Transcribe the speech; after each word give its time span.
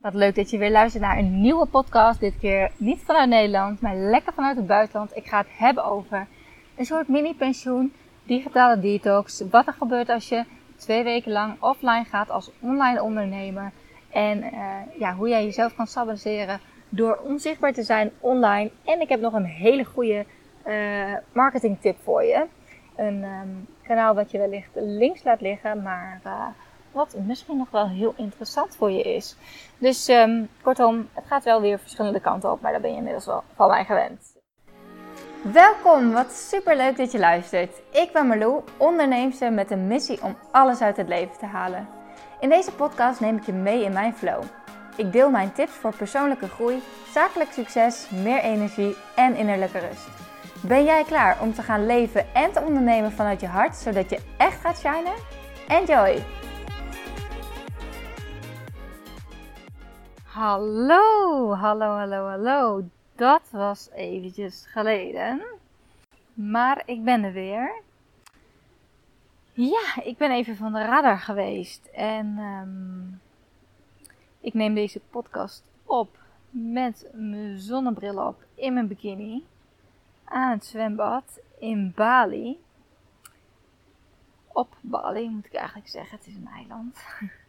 Wat 0.00 0.14
leuk 0.14 0.34
dat 0.34 0.50
je 0.50 0.58
weer 0.58 0.70
luistert 0.70 1.02
naar 1.02 1.18
een 1.18 1.40
nieuwe 1.40 1.66
podcast. 1.66 2.20
Dit 2.20 2.38
keer 2.38 2.70
niet 2.76 3.02
vanuit 3.02 3.28
Nederland, 3.28 3.80
maar 3.80 3.96
lekker 3.96 4.32
vanuit 4.32 4.56
het 4.56 4.66
buitenland. 4.66 5.16
Ik 5.16 5.26
ga 5.26 5.38
het 5.38 5.46
hebben 5.50 5.84
over 5.84 6.26
een 6.76 6.84
soort 6.84 7.08
mini-pensioen, 7.08 7.92
digitale 8.22 8.80
detox. 8.80 9.42
Wat 9.50 9.66
er 9.66 9.72
gebeurt 9.72 10.08
als 10.08 10.28
je 10.28 10.44
twee 10.76 11.02
weken 11.02 11.32
lang 11.32 11.62
offline 11.62 12.04
gaat 12.04 12.30
als 12.30 12.50
online 12.60 13.02
ondernemer. 13.02 13.72
En 14.10 14.38
uh, 14.44 14.76
ja, 14.98 15.14
hoe 15.14 15.28
jij 15.28 15.44
jezelf 15.44 15.74
kan 15.74 15.86
stabiliseren 15.86 16.60
door 16.88 17.16
onzichtbaar 17.16 17.72
te 17.72 17.82
zijn 17.82 18.10
online. 18.20 18.70
En 18.84 19.00
ik 19.00 19.08
heb 19.08 19.20
nog 19.20 19.32
een 19.32 19.44
hele 19.44 19.84
goede 19.84 20.24
uh, 20.66 21.14
marketing 21.32 21.80
tip 21.80 21.96
voor 22.02 22.24
je. 22.24 22.46
Een 22.96 23.24
um, 23.24 23.66
kanaal 23.82 24.14
wat 24.14 24.30
je 24.30 24.38
wellicht 24.38 24.70
links 24.74 25.24
laat 25.24 25.40
liggen, 25.40 25.82
maar... 25.82 26.20
Uh, 26.26 26.46
wat 26.92 27.14
misschien 27.26 27.56
nog 27.56 27.70
wel 27.70 27.88
heel 27.88 28.14
interessant 28.16 28.76
voor 28.76 28.90
je 28.90 29.02
is. 29.02 29.36
Dus 29.78 30.08
um, 30.08 30.48
kortom, 30.62 31.08
het 31.12 31.24
gaat 31.26 31.44
wel 31.44 31.60
weer 31.60 31.78
verschillende 31.78 32.20
kanten 32.20 32.52
op, 32.52 32.60
maar 32.60 32.72
daar 32.72 32.80
ben 32.80 32.90
je 32.90 32.96
inmiddels 32.96 33.26
wel 33.26 33.42
van 33.54 33.68
mij 33.68 33.84
gewend. 33.84 34.38
Welkom, 35.42 36.12
wat 36.12 36.32
super 36.32 36.76
leuk 36.76 36.96
dat 36.96 37.12
je 37.12 37.18
luistert. 37.18 37.80
Ik 37.90 38.12
ben 38.12 38.26
Marlou, 38.26 38.62
onderneemster 38.76 39.52
met 39.52 39.70
een 39.70 39.86
missie 39.86 40.22
om 40.22 40.36
alles 40.50 40.80
uit 40.80 40.96
het 40.96 41.08
leven 41.08 41.38
te 41.38 41.46
halen. 41.46 41.88
In 42.40 42.48
deze 42.48 42.72
podcast 42.72 43.20
neem 43.20 43.36
ik 43.36 43.46
je 43.46 43.52
mee 43.52 43.84
in 43.84 43.92
mijn 43.92 44.14
flow. 44.14 44.42
Ik 44.96 45.12
deel 45.12 45.30
mijn 45.30 45.52
tips 45.52 45.72
voor 45.72 45.96
persoonlijke 45.96 46.48
groei, 46.48 46.82
zakelijk 47.12 47.52
succes, 47.52 48.08
meer 48.10 48.40
energie 48.40 48.96
en 49.14 49.36
innerlijke 49.36 49.78
rust. 49.78 50.08
Ben 50.62 50.84
jij 50.84 51.04
klaar 51.04 51.38
om 51.40 51.54
te 51.54 51.62
gaan 51.62 51.86
leven 51.86 52.34
en 52.34 52.52
te 52.52 52.60
ondernemen 52.60 53.12
vanuit 53.12 53.40
je 53.40 53.46
hart, 53.46 53.76
zodat 53.76 54.10
je 54.10 54.18
echt 54.36 54.60
gaat 54.60 54.78
shinen? 54.78 55.14
Enjoy! 55.68 56.22
Hallo, 60.30 61.56
hallo, 61.56 61.96
hallo, 61.96 62.28
hallo. 62.28 62.88
Dat 63.16 63.42
was 63.50 63.90
eventjes 63.90 64.66
geleden. 64.66 65.42
Maar 66.34 66.82
ik 66.86 67.04
ben 67.04 67.22
er 67.22 67.32
weer. 67.32 67.82
Ja, 69.52 70.02
ik 70.02 70.16
ben 70.16 70.30
even 70.30 70.56
van 70.56 70.72
de 70.72 70.84
radar 70.84 71.18
geweest. 71.18 71.86
En 71.86 72.38
um, 72.38 73.20
ik 74.40 74.54
neem 74.54 74.74
deze 74.74 75.00
podcast 75.00 75.64
op 75.84 76.18
met 76.50 77.06
mijn 77.12 77.58
zonnebril 77.58 78.26
op 78.26 78.44
in 78.54 78.72
mijn 78.72 78.88
bikini. 78.88 79.46
Aan 80.24 80.50
het 80.50 80.64
zwembad 80.64 81.40
in 81.58 81.92
Bali. 81.96 82.60
Op 84.46 84.76
Bali 84.80 85.28
moet 85.28 85.46
ik 85.46 85.54
eigenlijk 85.54 85.88
zeggen. 85.88 86.18
Het 86.18 86.26
is 86.26 86.34
een 86.34 86.50
eiland. 86.54 86.98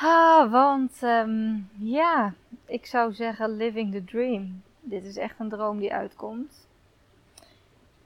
Ah, 0.00 0.50
want 0.50 1.02
um, 1.02 1.68
ja, 1.78 2.34
ik 2.66 2.86
zou 2.86 3.12
zeggen 3.12 3.56
living 3.56 3.92
the 3.92 4.04
dream. 4.04 4.62
Dit 4.80 5.04
is 5.04 5.16
echt 5.16 5.38
een 5.38 5.48
droom 5.48 5.78
die 5.78 5.92
uitkomt. 5.92 6.66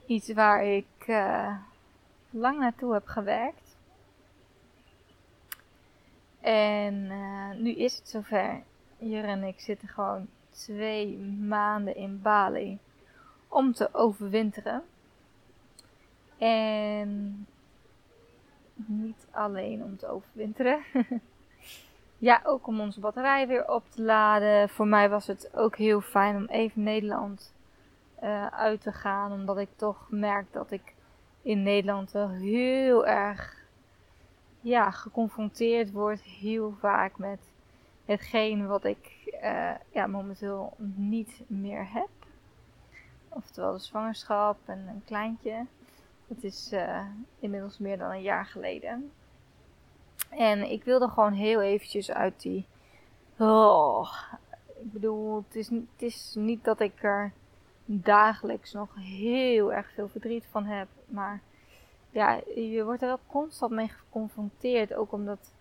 Iets 0.05 0.33
waar 0.33 0.65
ik 0.65 0.85
uh, 1.07 1.57
lang 2.29 2.59
naartoe 2.59 2.93
heb 2.93 3.07
gewerkt. 3.07 3.77
En 6.41 6.93
uh, 6.93 7.51
nu 7.55 7.71
is 7.71 7.95
het 7.95 8.09
zover. 8.09 8.61
Jur 8.97 9.23
en 9.23 9.43
ik 9.43 9.59
zitten 9.59 9.87
gewoon 9.87 10.27
twee 10.49 11.17
maanden 11.39 11.95
in 11.95 12.21
Bali 12.21 12.79
om 13.47 13.73
te 13.73 13.93
overwinteren. 13.93 14.83
En 16.37 17.47
niet 18.75 19.27
alleen 19.31 19.83
om 19.83 19.97
te 19.97 20.07
overwinteren. 20.07 20.83
Ja, 22.23 22.41
ook 22.43 22.67
om 22.67 22.79
onze 22.79 22.99
batterij 22.99 23.47
weer 23.47 23.67
op 23.67 23.83
te 23.89 24.01
laden. 24.01 24.69
Voor 24.69 24.87
mij 24.87 25.09
was 25.09 25.27
het 25.27 25.49
ook 25.55 25.75
heel 25.75 26.01
fijn 26.01 26.35
om 26.35 26.45
even 26.45 26.83
Nederland 26.83 27.53
uh, 28.23 28.47
uit 28.47 28.81
te 28.81 28.91
gaan. 28.91 29.31
Omdat 29.31 29.57
ik 29.57 29.69
toch 29.75 30.07
merk 30.09 30.45
dat 30.51 30.71
ik 30.71 30.93
in 31.41 31.63
Nederland 31.63 32.11
wel 32.11 32.29
heel 32.29 33.05
erg 33.05 33.65
ja, 34.61 34.91
geconfronteerd 34.91 35.91
word. 35.91 36.21
Heel 36.21 36.75
vaak 36.79 37.17
met 37.17 37.39
hetgeen 38.05 38.67
wat 38.67 38.83
ik 38.83 39.33
uh, 39.43 39.71
ja, 39.91 40.07
momenteel 40.07 40.73
niet 40.95 41.41
meer 41.47 41.91
heb. 41.93 42.09
Oftewel 43.29 43.73
de 43.73 43.79
zwangerschap 43.79 44.57
en 44.65 44.87
een 44.87 45.03
kleintje. 45.05 45.65
Het 46.27 46.43
is 46.43 46.73
uh, 46.73 47.05
inmiddels 47.39 47.77
meer 47.77 47.97
dan 47.97 48.11
een 48.11 48.21
jaar 48.21 48.45
geleden. 48.45 49.11
En 50.37 50.71
ik 50.71 50.83
wilde 50.83 51.07
gewoon 51.07 51.33
heel 51.33 51.61
eventjes 51.61 52.11
uit 52.11 52.41
die. 52.41 52.65
Oh, 53.37 54.13
ik 54.81 54.91
bedoel, 54.91 55.43
het 55.47 55.55
is, 55.55 55.69
het 55.69 56.01
is 56.01 56.33
niet 56.37 56.63
dat 56.63 56.79
ik 56.79 57.03
er 57.03 57.31
dagelijks 57.85 58.73
nog 58.73 58.89
heel 58.95 59.73
erg 59.73 59.91
veel 59.93 60.07
verdriet 60.07 60.45
van 60.51 60.65
heb. 60.65 60.87
Maar 61.05 61.41
ja, 62.09 62.41
je 62.55 62.83
wordt 62.83 63.01
er 63.01 63.07
wel 63.07 63.19
constant 63.27 63.71
mee 63.71 63.87
geconfronteerd. 63.87 64.93
Ook 64.93 65.11
omdat 65.11 65.53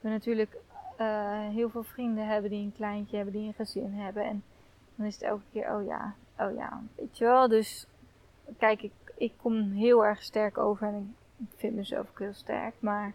we 0.00 0.08
natuurlijk 0.08 0.56
uh, 1.00 1.48
heel 1.48 1.70
veel 1.70 1.82
vrienden 1.82 2.26
hebben 2.26 2.50
die 2.50 2.64
een 2.64 2.74
kleintje 2.76 3.16
hebben, 3.16 3.34
die 3.34 3.46
een 3.46 3.54
gezin 3.54 3.92
hebben. 3.92 4.24
En 4.24 4.42
dan 4.94 5.06
is 5.06 5.14
het 5.14 5.22
elke 5.22 5.42
keer, 5.52 5.74
oh 5.74 5.84
ja, 5.86 6.14
oh 6.38 6.54
ja, 6.54 6.82
weet 6.94 7.18
je 7.18 7.24
wel. 7.24 7.48
Dus 7.48 7.86
kijk, 8.58 8.82
ik, 8.82 8.92
ik 9.16 9.32
kom 9.36 9.72
heel 9.72 10.04
erg 10.04 10.22
sterk 10.22 10.58
over 10.58 10.86
en 10.86 11.16
ik 11.36 11.46
vind 11.56 11.74
mezelf 11.74 12.08
ook 12.10 12.18
heel 12.18 12.34
sterk. 12.34 12.74
Maar 12.78 13.12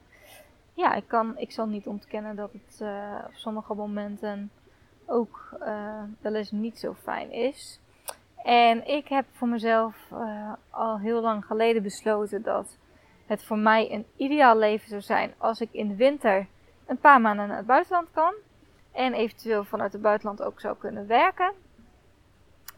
ja, 0.74 0.94
ik, 0.94 1.08
kan, 1.08 1.38
ik 1.38 1.52
zal 1.52 1.66
niet 1.66 1.88
ontkennen 1.88 2.36
dat 2.36 2.52
het 2.54 2.80
uh, 2.82 3.18
op 3.26 3.34
sommige 3.34 3.74
momenten 3.74 4.52
ook 5.06 5.58
uh, 5.62 6.04
wel 6.22 6.36
eens 6.36 6.52
niet 6.52 6.80
zo 6.80 6.94
fijn 6.94 7.32
is. 7.32 7.80
En 8.44 8.88
ik 8.88 9.08
heb 9.08 9.26
voor 9.32 9.48
mezelf 9.48 9.96
uh, 10.14 10.54
al 10.70 11.00
heel 11.00 11.22
lang 11.22 11.46
geleden 11.46 11.84
besloten 11.84 12.42
dat 12.42 12.78
het 13.26 13.44
voor 13.44 13.58
mij 13.58 13.92
een 13.92 14.06
ideaal 14.16 14.58
leven 14.58 14.90
zou 14.90 15.02
zijn 15.02 15.34
als 15.38 15.62
ik 15.62 15.70
in 15.72 15.88
de 15.88 15.96
winter 15.96 16.48
een 16.86 16.98
paar 16.98 17.22
maanden 17.22 17.48
naar 17.48 17.58
het 17.58 17.66
buitenland 17.66 18.12
kan. 18.12 18.34
En 18.92 19.14
eventueel 19.14 19.64
vanuit 19.64 19.94
het 19.94 20.02
buitenland 20.02 20.42
ook 20.42 20.60
zou 20.60 20.78
kunnen 20.78 21.08
werken. 21.08 21.54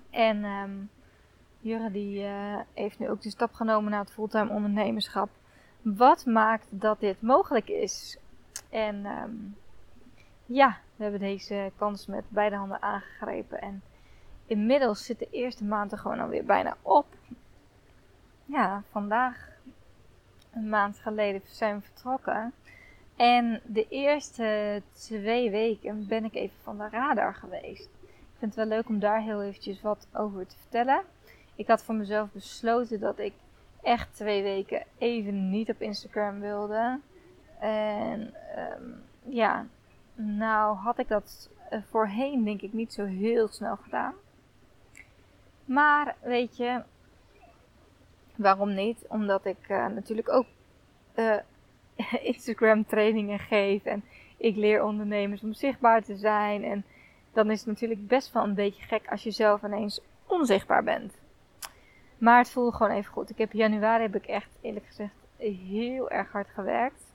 En 0.10 0.44
um, 0.44 0.90
Jurre 1.60 1.92
die 1.92 2.26
heeft 2.74 3.00
nu 3.00 3.10
ook 3.10 3.22
de 3.22 3.30
stap 3.30 3.54
genomen 3.54 3.92
naar 3.92 4.00
het 4.00 4.12
fulltime 4.12 4.50
ondernemerschap 4.50 5.30
wat 5.94 6.26
maakt 6.26 6.68
dat 6.70 7.00
dit 7.00 7.22
mogelijk 7.22 7.70
is? 7.70 8.18
En 8.70 9.06
um, 9.06 9.56
ja, 10.46 10.78
we 10.96 11.04
hebben 11.04 11.22
deze 11.22 11.72
kans 11.76 12.06
met 12.06 12.24
beide 12.28 12.56
handen 12.56 12.82
aangegrepen. 12.82 13.62
En 13.62 13.84
inmiddels 14.46 15.06
zit 15.06 15.20
de 15.20 15.28
eerste 15.32 15.64
maand 15.64 15.92
er 15.92 15.98
gewoon 15.98 16.20
alweer 16.20 16.46
bijna 16.46 16.78
op. 16.82 17.06
Ja, 18.46 18.84
vandaag, 18.92 19.50
een 20.54 20.70
maand 20.70 21.00
geleden, 21.00 21.42
zijn 21.46 21.76
we 21.76 21.82
vertrokken. 21.82 22.54
En 23.16 23.62
de 23.66 23.88
eerste 23.88 24.82
twee 24.92 25.52
weken 25.52 26.08
ben 26.08 26.26
ik 26.26 26.36
even 26.36 26.58
van 26.64 26.78
de 26.78 26.90
radar 26.90 27.34
geweest. 27.34 27.90
Ik 28.04 28.40
vind 28.40 28.56
het 28.56 28.68
wel 28.68 28.78
leuk 28.78 28.90
om 28.90 29.00
daar 29.00 29.22
heel 29.22 29.44
eventjes 29.44 29.82
wat 29.82 30.08
over 30.14 30.48
te 30.48 30.58
vertellen. 30.58 31.02
Ik 31.56 31.68
had 31.68 31.84
voor 31.84 31.96
mezelf 31.96 32.32
besloten 32.32 33.00
dat 33.00 33.20
ik 33.20 33.34
echt 33.86 34.16
twee 34.16 34.44
weken 34.44 34.84
even 34.98 35.50
niet 35.50 35.70
op 35.70 35.82
Instagram 35.82 36.40
wilde. 36.40 37.00
En 37.60 38.34
um, 38.58 39.04
ja, 39.24 39.66
nou 40.14 40.78
had 40.78 41.00
ik 41.00 41.08
dat 41.08 41.50
eh, 41.70 41.80
voorheen 41.90 42.44
denk 42.44 42.62
ik 42.62 42.74
niet 42.74 42.94
zo 42.94 43.06
heel 43.06 43.48
snel 43.48 43.76
gedaan. 43.76 44.14
Maar 45.66 46.16
weet 46.22 46.58
je, 46.58 46.82
waarom 48.36 48.74
niet? 48.74 49.06
Omdat 49.08 49.46
ik 49.46 49.70
uh, 49.70 49.88
natuurlijk 49.88 50.30
ook 50.30 50.46
uh, 51.16 51.38
Instagram 52.34 52.86
trainingen 52.86 53.40
geef 53.40 53.86
en 53.86 54.04
ik 54.38 54.56
leer 54.56 54.84
ondernemers 54.84 55.44
om 55.44 55.54
zichtbaar 55.54 56.04
te 56.04 56.16
zijn. 56.16 56.64
En 56.64 56.86
dan 57.34 57.52
is 57.52 57.60
het 57.60 57.68
natuurlijk 57.68 58.08
best 58.08 58.32
wel 58.32 58.44
een 58.44 58.54
beetje 58.54 58.84
gek 58.84 59.08
als 59.10 59.24
je 59.24 59.32
zelf 59.32 59.64
ineens 59.64 60.02
onzichtbaar 60.26 60.84
bent. 60.84 61.14
Maar 62.18 62.38
het 62.38 62.52
voelde 62.52 62.76
gewoon 62.76 62.92
even 62.92 63.12
goed. 63.12 63.30
Ik 63.30 63.38
heb 63.38 63.52
januari 63.52 64.02
heb 64.02 64.16
ik 64.16 64.26
echt 64.26 64.50
eerlijk 64.62 64.86
gezegd 64.86 65.14
heel 65.38 66.10
erg 66.10 66.32
hard 66.32 66.50
gewerkt. 66.50 67.14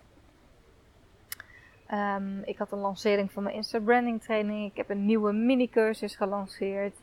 Um, 1.92 2.42
ik 2.44 2.58
had 2.58 2.72
een 2.72 2.78
lancering 2.78 3.32
van 3.32 3.42
mijn 3.42 3.54
Insta 3.54 3.78
branding 3.80 4.22
training. 4.22 4.70
Ik 4.70 4.76
heb 4.76 4.90
een 4.90 5.06
nieuwe 5.06 5.32
mini 5.32 5.68
cursus 5.68 6.16
gelanceerd. 6.16 6.96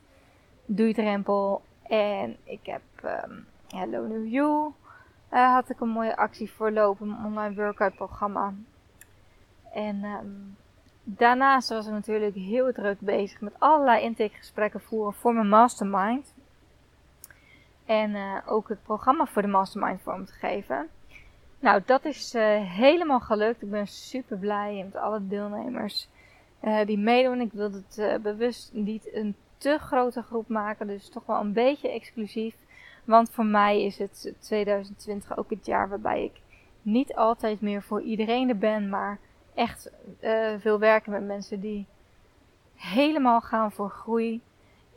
Doei-drempel. 0.65 1.61
En 1.83 2.37
ik 2.43 2.65
heb 2.65 2.81
um, 3.03 3.47
Hello 3.67 4.07
New 4.07 4.27
You. 4.27 4.73
Uh, 5.33 5.53
had 5.53 5.69
ik 5.69 5.79
een 5.79 5.89
mooie 5.89 6.17
actie 6.17 6.51
voor 6.51 6.71
lopen. 6.71 7.09
Een 7.09 7.25
online 7.25 7.55
workout 7.55 7.95
programma. 7.95 8.53
En 9.73 10.03
um, 10.03 10.57
daarnaast 11.03 11.69
was 11.69 11.85
ik 11.85 11.91
natuurlijk 11.91 12.35
heel 12.35 12.73
druk 12.73 12.99
bezig 12.99 13.41
met 13.41 13.53
allerlei 13.57 14.03
intakegesprekken 14.03 14.81
voeren 14.81 15.13
voor 15.13 15.33
mijn 15.33 15.49
mastermind. 15.49 16.33
En 17.87 18.11
uh, 18.11 18.37
ook 18.45 18.69
het 18.69 18.83
programma 18.83 19.25
voor 19.25 19.41
de 19.41 19.47
Mastermind 19.47 20.01
vorm 20.01 20.25
te 20.25 20.33
geven. 20.33 20.87
Nou, 21.59 21.81
dat 21.85 22.05
is 22.05 22.35
uh, 22.35 22.43
helemaal 22.71 23.19
gelukt. 23.19 23.61
Ik 23.61 23.69
ben 23.69 23.87
super 23.87 24.37
blij 24.37 24.83
met 24.83 25.01
alle 25.01 25.27
deelnemers. 25.27 26.09
uh, 26.61 26.85
die 26.85 26.97
meedoen. 26.97 27.41
Ik 27.41 27.51
wil 27.51 27.71
het 27.71 28.21
bewust 28.21 28.73
niet 28.73 29.13
een 29.13 29.35
te 29.57 29.77
grote 29.77 30.21
groep 30.21 30.47
maken, 30.47 30.87
dus 30.87 31.09
toch 31.09 31.25
wel 31.25 31.39
een 31.39 31.53
beetje 31.53 31.91
exclusief. 31.91 32.55
Want 33.03 33.29
voor 33.31 33.45
mij 33.45 33.83
is 33.83 33.97
het 33.97 34.33
2020 34.39 35.37
ook 35.37 35.49
het 35.49 35.65
jaar 35.65 35.89
waarbij 35.89 36.23
ik 36.23 36.41
niet 36.81 37.15
altijd 37.15 37.61
meer 37.61 37.81
voor 37.81 38.01
iedereen 38.01 38.49
er 38.49 38.57
ben, 38.57 38.89
maar 38.89 39.19
echt 39.53 39.91
veel 40.59 40.79
werken 40.79 41.11
met 41.11 41.23
mensen 41.23 41.59
die 41.59 41.85
helemaal 42.75 43.41
gaan 43.41 43.71
voor 43.71 43.89
groei. 43.89 44.41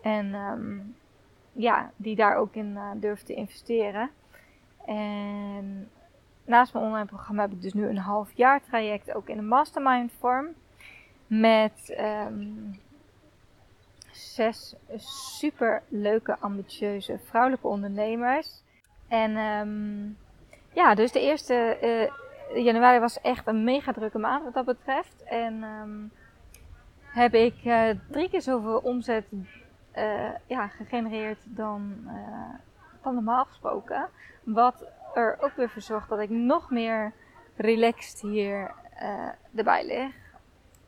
En 0.03 0.35
um, 0.35 0.97
ja, 1.61 1.91
die 1.97 2.17
daar 2.17 2.37
ook 2.37 2.55
in 2.55 2.71
uh, 2.71 2.91
durven 2.97 3.27
te 3.27 3.35
investeren. 3.35 4.11
En 4.87 5.91
naast 6.45 6.73
mijn 6.73 6.85
online 6.85 7.07
programma 7.07 7.43
heb 7.43 7.53
ik 7.53 7.63
dus 7.63 7.73
nu 7.73 7.89
een 7.89 7.99
half 7.99 8.33
jaar 8.33 8.63
traject 8.63 9.15
ook 9.15 9.29
in 9.29 9.39
een 9.39 9.49
mastermind 9.49 10.13
vorm. 10.19 10.47
Met 11.27 11.97
um, 12.27 12.81
zes 14.11 14.77
super 14.97 15.83
leuke, 15.89 16.37
ambitieuze 16.39 17.19
vrouwelijke 17.25 17.67
ondernemers. 17.67 18.63
En 19.09 19.37
um, 19.37 20.17
ja, 20.73 20.95
dus 20.95 21.13
de 21.13 21.21
eerste 21.21 21.79
uh, 21.83 22.65
januari 22.65 22.99
was 22.99 23.21
echt 23.21 23.47
een 23.47 23.65
mega 23.65 23.93
drukke 23.93 24.19
maand 24.19 24.45
wat 24.45 24.55
dat 24.55 24.65
betreft. 24.65 25.23
En 25.25 25.63
um, 25.63 26.13
heb 27.03 27.35
ik 27.35 27.55
uh, 27.65 27.89
drie 28.11 28.31
keer 28.31 28.43
zoveel 28.43 28.79
omzet 28.79 29.25
uh, 29.97 30.31
ja, 30.47 30.69
gegenereerd 30.69 31.39
dan, 31.45 32.11
dan 33.03 33.15
normaal 33.15 33.45
gesproken. 33.45 34.09
Wat 34.43 34.85
er 35.15 35.37
ook 35.41 35.57
weer 35.57 35.71
voor 35.71 35.83
zorgt 35.83 36.09
dat 36.09 36.19
ik 36.19 36.31
nog 36.31 36.71
meer 36.71 37.13
relaxed 37.57 38.21
hier 38.21 38.75
erbij 39.55 39.87
lig. 39.87 40.15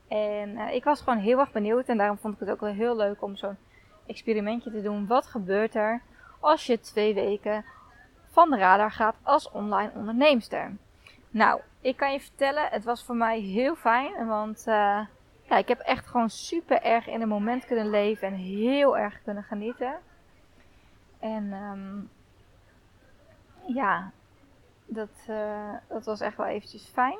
En 0.08 0.58
ik 0.58 0.84
was 0.84 1.02
gewoon 1.02 1.18
heel 1.18 1.38
erg 1.38 1.52
benieuwd 1.52 1.86
en 1.86 1.96
daarom 1.96 2.18
vond 2.18 2.34
ik 2.34 2.40
het 2.40 2.50
ook 2.50 2.60
wel 2.60 2.72
heel 2.72 2.96
leuk 2.96 3.22
om 3.22 3.36
zo'n 3.36 3.56
experimentje 4.06 4.70
te 4.70 4.82
doen. 4.82 5.06
Wat 5.06 5.26
gebeurt 5.26 5.74
er 5.74 6.02
als 6.40 6.66
je 6.66 6.80
twee 6.80 7.14
weken 7.14 7.64
van 8.30 8.50
de 8.50 8.56
radar 8.56 8.90
gaat 8.90 9.16
als 9.22 9.50
online 9.50 9.90
onderneemster. 9.94 10.76
Nou, 11.30 11.60
ik 11.80 11.96
kan 11.96 12.12
je 12.12 12.20
vertellen, 12.20 12.68
het 12.70 12.84
was 12.84 13.04
voor 13.04 13.16
mij 13.16 13.40
heel 13.40 13.74
fijn. 13.74 14.26
Want 14.26 14.64
ja, 15.52 15.58
ik 15.58 15.68
heb 15.68 15.78
echt 15.78 16.06
gewoon 16.06 16.30
super 16.30 16.82
erg 16.82 17.06
in 17.06 17.20
het 17.20 17.28
moment 17.28 17.66
kunnen 17.66 17.90
leven 17.90 18.28
en 18.28 18.34
heel 18.34 18.98
erg 18.98 19.22
kunnen 19.22 19.42
genieten. 19.42 19.94
En 21.18 21.52
um, 21.52 22.10
ja, 23.66 24.10
dat, 24.86 25.26
uh, 25.30 25.74
dat 25.88 26.04
was 26.04 26.20
echt 26.20 26.36
wel 26.36 26.46
eventjes 26.46 26.86
fijn. 26.86 27.18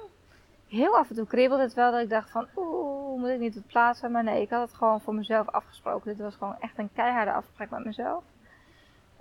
Heel 0.68 0.96
af 0.96 1.08
en 1.08 1.16
toe 1.16 1.26
kriebelde 1.26 1.62
het 1.62 1.74
wel 1.74 1.90
dat 1.92 2.02
ik 2.02 2.08
dacht 2.08 2.30
van 2.30 2.46
oeh, 2.56 3.20
moet 3.20 3.28
ik 3.28 3.38
niet 3.38 3.56
op 3.56 3.66
plaatsen? 3.66 4.12
Maar 4.12 4.24
nee, 4.24 4.42
ik 4.42 4.50
had 4.50 4.68
het 4.68 4.76
gewoon 4.76 5.00
voor 5.00 5.14
mezelf 5.14 5.48
afgesproken. 5.48 6.10
Dit 6.10 6.20
was 6.20 6.34
gewoon 6.34 6.60
echt 6.60 6.78
een 6.78 6.92
keiharde 6.92 7.32
afspraak 7.32 7.70
met 7.70 7.84
mezelf. 7.84 8.24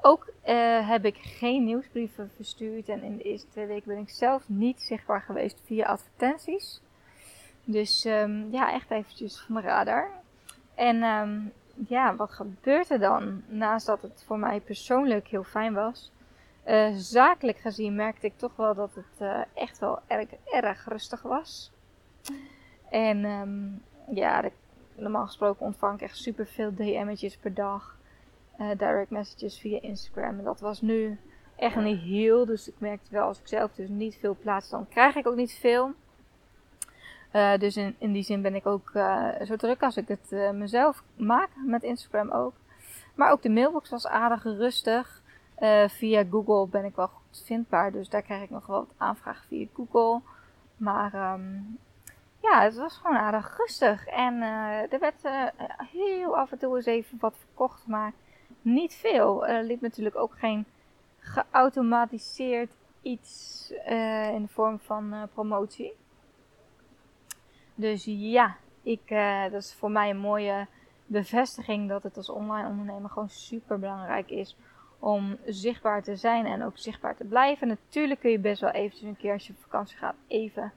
Ook 0.02 0.34
uh, 0.46 0.90
heb 0.90 1.06
ik 1.06 1.18
geen 1.18 1.63
nieuwsbrieven 1.63 2.31
verstuurd 2.36 2.90
en 2.90 3.04
in 3.04 3.18
de 3.18 3.24
eerste 3.24 3.50
twee 3.50 3.66
weken 3.66 3.88
ben 3.88 3.98
ik 3.98 4.10
zelf 4.10 4.50
niet 4.50 4.81
zichtbaar 4.81 5.22
geweest 5.22 5.62
via 5.66 5.86
advertenties. 5.86 6.81
Dus 7.63 8.06
um, 8.06 8.52
ja, 8.52 8.74
echt 8.74 8.92
eventjes 8.92 9.40
van 9.40 9.56
de 9.56 9.62
radar. 9.62 10.10
En 10.75 11.04
um, 11.04 11.52
ja, 11.88 12.16
wat 12.16 12.31
gebeurt 12.31 12.90
er 12.90 13.00
dan? 13.00 13.44
Naast 13.48 13.86
dat 13.86 14.02
het 14.02 14.24
voor 14.28 14.40
mij 14.40 14.60
persoonlijk 14.60 15.28
heel 15.28 15.44
fijn 15.44 15.74
was, 15.74 16.12
uh, 16.68 16.90
zakelijk 16.96 17.58
gezien 17.58 17.96
merkte 17.96 18.25
ik 18.25 18.38
toch 18.38 18.56
wel 18.56 18.74
dat 18.74 18.96
het 18.96 19.22
uh, 19.22 19.42
echt 19.54 19.80
wel 19.80 20.00
erg, 20.08 20.30
erg 20.46 20.86
rustig 20.88 21.22
was. 21.22 21.72
En 22.90 23.25
um, 23.25 23.81
ja, 24.13 24.42
de, 24.42 24.52
normaal 24.96 25.25
gesproken 25.25 25.66
ontvang 25.66 25.96
ik 25.96 26.02
echt 26.02 26.18
super 26.18 26.48
veel 26.48 26.74
DM'tjes 26.75 27.38
per 27.38 27.54
dag 27.54 27.98
uh, 28.60 28.69
direct 28.78 29.10
messages 29.10 29.60
via 29.60 29.81
Instagram. 29.81 30.38
En 30.38 30.44
dat 30.44 30.60
was 30.60 30.81
nu 30.81 31.19
echt 31.56 31.75
niet 31.75 32.00
heel. 32.00 32.46
Dus 32.46 32.68
ik 32.68 32.75
merkte 32.78 33.12
wel, 33.12 33.28
als 33.28 33.40
ik 33.40 33.48
zelf 33.48 33.72
dus 33.74 33.90
niet 33.90 34.18
veel 34.19 34.38
plaats, 34.42 34.69
dan 34.69 34.88
krijg 34.88 35.16
ik 35.16 35.28
ook 35.28 35.36
niet 35.36 35.54
veel. 35.54 35.94
Uh, 37.33 37.57
dus 37.57 37.78
in, 37.78 37.95
in 37.98 38.12
die 38.12 38.24
zin 38.24 38.42
ben 38.42 38.56
ik 38.56 38.66
ook 38.66 38.92
uh, 38.94 39.28
zo 39.45 39.56
druk 39.56 39.83
als 39.83 39.98
ik 39.98 40.07
het 40.07 40.31
uh, 40.31 40.51
mezelf 40.51 41.04
maak 41.16 41.50
met 41.66 41.83
Instagram 41.83 42.31
ook. 42.31 42.54
Maar 43.16 43.31
ook 43.31 43.42
de 43.42 43.50
mailbox 43.50 43.89
was 43.89 44.07
aardig 44.07 44.44
rustig. 44.44 45.22
via 45.88 46.24
Google 46.30 46.68
ben 46.68 46.86
ik 46.86 46.95
wel 46.95 47.07
goed 47.07 47.44
vindbaar. 47.45 47.92
Dus 47.92 48.10
daar 48.10 48.22
krijg 48.22 48.44
ik 48.44 48.50
nog 48.50 48.66
wel 48.66 48.78
wat 48.78 48.94
aanvragen 48.98 49.48
via 49.48 49.68
Google. 49.74 50.22
Maar 50.78 51.33
um, 51.33 51.78
ja, 52.42 52.62
het 52.62 52.75
was 52.75 52.98
gewoon 52.98 53.18
aardig 53.18 53.57
rustig. 53.57 54.06
En 54.06 54.42
er 54.92 55.00
werd 55.00 55.22
heel 55.92 56.38
af 56.38 56.51
en 56.51 56.57
toe 56.57 56.75
eens 56.75 56.86
even 56.86 57.18
wat 57.19 57.36
verkocht. 57.38 57.88
Maar 57.88 58.13
niet 58.62 58.94
veel. 58.94 59.48
Er 59.48 59.63
liep 59.63 59.81
natuurlijk 59.81 60.16
ook 60.16 60.34
geen 60.38 60.66
geautomatiseerd 61.19 62.72
iets 63.01 63.74
in 64.31 64.42
de 64.42 64.54
vorm 64.54 64.80
van 64.80 65.30
promotie. 65.34 65.94
Dus 67.81 68.06
ja, 68.06 68.56
ik, 68.83 69.01
uh, 69.10 69.44
dat 69.44 69.62
is 69.62 69.74
voor 69.74 69.92
mij 69.92 70.10
een 70.10 70.18
mooie 70.18 70.68
bevestiging 71.06 71.89
dat 71.89 72.04
het 72.04 72.18
als 72.18 72.30
online 72.30 72.68
ondernemer 72.68 73.10
gewoon 73.10 73.30
super 73.30 73.80
belangrijk 73.80 74.30
is 74.30 74.57
om 75.00 75.38
zichtbaar 75.45 76.04
te 76.04 76.16
zijn 76.16 76.45
en 76.45 76.63
ook 76.63 76.78
zichtbaar 76.78 77.16
te 77.16 77.24
blijven. 77.24 77.68
Natuurlijk 77.68 78.19
kun 78.19 78.31
je 78.31 78.39
best 78.39 78.62
wel 78.62 78.72
eventjes 78.72 79.10
een 79.10 79.18
keer 79.18 79.33
als 79.33 79.48
je 79.48 79.54
op 79.54 79.62
vakantie 79.62 79.98
gaat 79.98 80.16
even, 80.28 80.72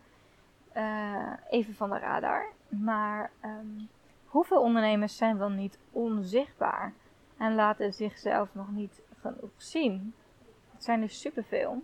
even 1.50 1.74
van 1.74 1.90
de 1.90 1.98
radar. 1.98 2.46
Maar 2.68 3.30
um, 3.44 3.88
hoeveel 4.26 4.60
ondernemers 4.60 5.16
zijn 5.16 5.38
wel 5.38 5.50
niet 5.50 5.78
onzichtbaar? 5.90 6.92
en 7.36 7.54
laten 7.54 7.92
zichzelf 7.92 8.48
nog 8.52 8.70
niet 8.70 9.00
genoeg 9.20 9.50
zien. 9.56 10.14
Het 10.72 10.84
zijn 10.84 11.02
er 11.02 11.10
superveel. 11.10 11.82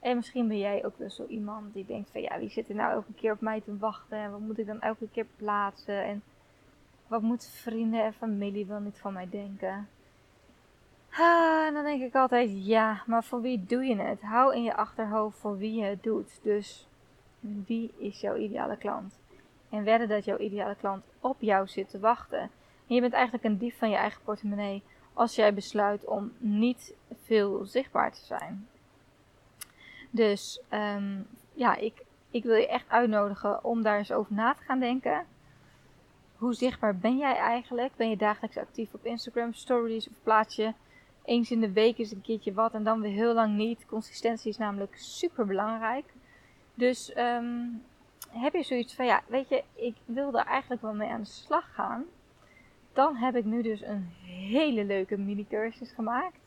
En 0.00 0.16
misschien 0.16 0.48
ben 0.48 0.58
jij 0.58 0.84
ook 0.84 0.98
wel 0.98 1.10
zo 1.10 1.26
iemand 1.26 1.74
die 1.74 1.86
denkt 1.86 2.10
van 2.10 2.20
ja, 2.20 2.38
wie 2.38 2.50
zit 2.50 2.68
er 2.68 2.74
nou 2.74 2.92
elke 2.92 3.12
keer 3.12 3.32
op 3.32 3.40
mij 3.40 3.60
te 3.60 3.76
wachten 3.76 4.18
en 4.18 4.30
wat 4.30 4.40
moet 4.40 4.58
ik 4.58 4.66
dan 4.66 4.80
elke 4.80 5.08
keer 5.08 5.26
plaatsen 5.36 6.04
en 6.04 6.22
wat 7.06 7.22
moeten 7.22 7.50
vrienden 7.50 8.04
en 8.04 8.12
familie 8.12 8.66
wel 8.66 8.80
niet 8.80 8.98
van 8.98 9.12
mij 9.12 9.28
denken. 9.30 9.88
Ah, 11.10 11.66
en 11.66 11.74
dan 11.74 11.84
denk 11.84 12.02
ik 12.02 12.14
altijd 12.14 12.50
ja, 12.66 13.02
maar 13.06 13.24
voor 13.24 13.40
wie 13.40 13.64
doe 13.66 13.84
je 13.84 13.96
het? 13.96 14.22
Hou 14.22 14.54
in 14.54 14.62
je 14.62 14.76
achterhoofd 14.76 15.38
voor 15.38 15.58
wie 15.58 15.74
je 15.74 15.84
het 15.84 16.02
doet. 16.02 16.38
Dus 16.42 16.88
wie 17.40 17.94
is 17.98 18.20
jouw 18.20 18.36
ideale 18.36 18.76
klant? 18.76 19.18
En 19.70 19.84
wedden 19.84 20.08
dat 20.08 20.24
jouw 20.24 20.38
ideale 20.38 20.74
klant 20.74 21.04
op 21.20 21.36
jou 21.40 21.66
zit 21.66 21.90
te 21.90 21.98
wachten. 21.98 22.40
En 22.86 22.94
je 22.94 23.00
bent 23.00 23.12
eigenlijk 23.12 23.44
een 23.44 23.58
dief 23.58 23.78
van 23.78 23.90
je 23.90 23.96
eigen 23.96 24.22
portemonnee 24.22 24.82
als 25.12 25.34
jij 25.34 25.54
besluit 25.54 26.04
om 26.04 26.32
niet 26.38 26.94
veel 27.22 27.64
zichtbaar 27.64 28.12
te 28.12 28.24
zijn. 28.24 28.68
Dus 30.16 30.60
um, 30.70 31.26
ja, 31.52 31.76
ik, 31.76 32.04
ik 32.30 32.44
wil 32.44 32.54
je 32.54 32.68
echt 32.68 32.88
uitnodigen 32.88 33.64
om 33.64 33.82
daar 33.82 33.98
eens 33.98 34.12
over 34.12 34.34
na 34.34 34.54
te 34.54 34.62
gaan 34.62 34.80
denken. 34.80 35.26
Hoe 36.36 36.54
zichtbaar 36.54 36.96
ben 36.96 37.16
jij 37.16 37.36
eigenlijk? 37.36 37.92
Ben 37.96 38.08
je 38.08 38.16
dagelijks 38.16 38.56
actief 38.56 38.94
op 38.94 39.04
Instagram 39.04 39.52
stories 39.52 40.08
of 40.08 40.14
plaats 40.22 40.56
je 40.56 40.72
eens 41.24 41.50
in 41.50 41.60
de 41.60 41.72
week 41.72 41.98
eens 41.98 42.12
een 42.12 42.22
keertje 42.22 42.52
wat 42.52 42.72
en 42.72 42.84
dan 42.84 43.00
weer 43.00 43.12
heel 43.12 43.34
lang 43.34 43.56
niet? 43.56 43.86
Consistentie 43.86 44.50
is 44.50 44.58
namelijk 44.58 44.96
super 44.96 45.46
belangrijk. 45.46 46.04
Dus 46.74 47.16
um, 47.16 47.82
heb 48.28 48.52
je 48.52 48.62
zoiets 48.62 48.94
van 48.94 49.06
ja, 49.06 49.22
weet 49.26 49.48
je, 49.48 49.64
ik 49.74 49.94
wil 50.04 50.30
daar 50.30 50.46
eigenlijk 50.46 50.82
wel 50.82 50.94
mee 50.94 51.10
aan 51.10 51.22
de 51.22 51.26
slag 51.26 51.74
gaan 51.74 52.04
dan 52.96 53.16
heb 53.16 53.36
ik 53.36 53.44
nu 53.44 53.62
dus 53.62 53.82
een 53.82 54.08
hele 54.22 54.84
leuke 54.84 55.18
mini-cursus 55.18 55.90
gemaakt. 55.90 56.38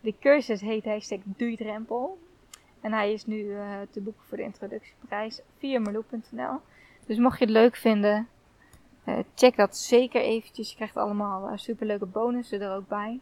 De 0.00 0.14
cursus 0.20 0.60
heet 0.60 0.84
hashtag 0.84 1.18
Doeidrempel. 1.24 2.18
En 2.80 2.92
hij 2.92 3.12
is 3.12 3.26
nu 3.26 3.36
uh, 3.36 3.62
te 3.90 4.00
boeken 4.00 4.24
voor 4.26 4.36
de 4.36 4.42
introductieprijs 4.42 5.40
via 5.58 5.80
marloe.nl. 5.80 6.60
Dus 7.06 7.18
mocht 7.18 7.38
je 7.38 7.44
het 7.44 7.54
leuk 7.54 7.76
vinden, 7.76 8.28
uh, 9.04 9.18
check 9.34 9.56
dat 9.56 9.76
zeker 9.76 10.20
eventjes. 10.20 10.70
Je 10.70 10.76
krijgt 10.76 10.96
allemaal 10.96 11.50
uh, 11.50 11.56
superleuke 11.56 12.06
bonussen 12.06 12.60
er 12.60 12.74
ook 12.74 12.88
bij. 12.88 13.20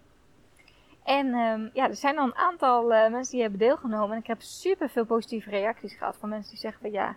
En 1.04 1.26
um, 1.26 1.70
ja, 1.72 1.88
er 1.88 1.96
zijn 1.96 2.18
al 2.18 2.26
een 2.26 2.36
aantal 2.36 2.86
mensen 2.88 3.32
die 3.32 3.40
hebben 3.40 3.58
deelgenomen. 3.58 4.10
En 4.10 4.20
ik 4.20 4.26
heb 4.26 4.42
super 4.42 4.88
veel 4.88 5.04
positieve 5.04 5.50
reacties 5.50 5.94
gehad 5.94 6.16
van 6.16 6.28
mensen 6.28 6.50
die 6.50 6.60
zeggen 6.60 6.80
van 6.80 6.90
ja, 6.90 7.16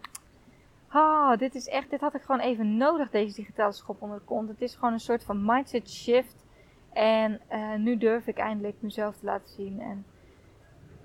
Oh, 0.93 1.37
dit 1.37 1.55
is 1.55 1.67
echt, 1.67 1.89
dit 1.89 1.99
had 1.99 2.15
ik 2.15 2.21
gewoon 2.21 2.41
even 2.41 2.77
nodig, 2.77 3.09
deze 3.09 3.35
digitale 3.35 3.71
schop 3.71 4.01
onder 4.01 4.17
de 4.17 4.25
kont. 4.25 4.49
Het 4.49 4.61
is 4.61 4.75
gewoon 4.75 4.93
een 4.93 4.99
soort 4.99 5.23
van 5.23 5.45
mindset 5.45 5.89
shift. 5.89 6.45
En 6.93 7.41
nu 7.77 7.97
durf 7.97 8.27
ik 8.27 8.37
eindelijk 8.37 8.75
mezelf 8.79 9.17
te 9.17 9.25
laten 9.25 9.49
zien. 9.49 9.81
En 9.81 10.05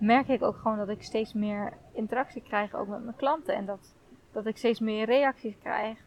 merk 0.04 0.28
ik 0.28 0.42
ook 0.42 0.56
gewoon 0.56 0.78
dat 0.78 0.88
ik 0.88 1.02
steeds 1.02 1.32
meer 1.32 1.72
interactie 1.92 2.42
krijg, 2.42 2.74
ook 2.74 2.88
met 2.88 3.04
mijn 3.04 3.16
klanten. 3.16 3.54
En 3.54 3.66
dat, 3.66 3.94
dat 4.32 4.46
ik 4.46 4.56
steeds 4.56 4.80
meer 4.80 5.06
reacties 5.06 5.58
krijg. 5.58 5.98